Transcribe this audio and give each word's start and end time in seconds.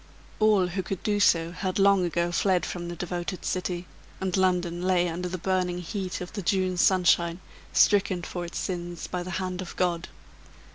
All 0.39 0.65
who 0.69 0.81
could 0.81 1.03
do 1.03 1.19
so 1.19 1.51
had 1.51 1.77
long 1.77 2.03
ago 2.03 2.31
fled 2.31 2.65
from 2.65 2.87
the 2.87 2.95
devoted 2.95 3.45
city; 3.45 3.85
and 4.19 4.35
London 4.35 4.81
lay 4.81 5.07
under 5.07 5.29
the 5.29 5.37
burning 5.37 5.77
heat 5.77 6.21
of 6.21 6.33
the 6.33 6.41
June 6.41 6.75
sunshine, 6.77 7.39
stricken 7.71 8.23
for 8.23 8.43
its 8.43 8.57
sins 8.57 9.05
by 9.05 9.21
the 9.21 9.29
hand 9.37 9.61
of 9.61 9.75
God. 9.75 10.07